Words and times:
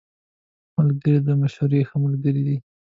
ملګری 0.75 1.19
د 1.27 1.29
مشورې 1.41 1.81
ښه 1.89 1.95
ملګری 2.03 2.41
دی 2.47 2.57